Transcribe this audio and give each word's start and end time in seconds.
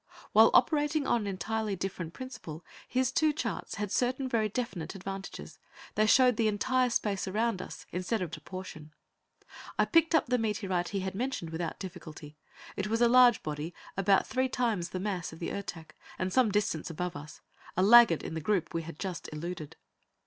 While 0.31 0.49
operating 0.55 1.05
on 1.05 1.21
an 1.21 1.27
entirely 1.27 1.75
different 1.75 2.11
principle, 2.11 2.65
his 2.87 3.11
two 3.11 3.31
charts 3.31 3.75
had 3.75 3.91
certain 3.91 4.27
very 4.27 4.49
definite 4.49 4.95
advantages: 4.95 5.59
they 5.93 6.07
showed 6.07 6.37
the 6.37 6.47
entire 6.47 6.89
space 6.89 7.27
around 7.27 7.61
us, 7.61 7.85
instead 7.91 8.19
of 8.19 8.31
but 8.31 8.37
a 8.37 8.41
portion. 8.41 8.95
I 9.77 9.85
picked 9.85 10.15
up 10.15 10.25
the 10.25 10.39
meteorite 10.39 10.89
he 10.89 11.01
had 11.01 11.13
mentioned 11.13 11.51
without 11.51 11.77
difficulty. 11.77 12.35
It 12.75 12.87
was 12.87 12.99
a 13.01 13.07
large 13.07 13.43
body, 13.43 13.75
about 13.95 14.25
three 14.25 14.49
times 14.49 14.89
the 14.89 14.99
mass 14.99 15.31
of 15.33 15.37
the 15.37 15.51
Ertak, 15.51 15.93
and 16.17 16.33
some 16.33 16.51
distance 16.51 16.89
above 16.89 17.15
us 17.15 17.41
a 17.77 17.83
laggard 17.83 18.23
in 18.23 18.33
the 18.33 18.41
group 18.41 18.73
we 18.73 18.81
had 18.81 18.97
just 18.97 19.29
eluded. 19.31 19.75